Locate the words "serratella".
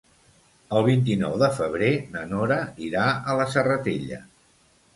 3.55-4.23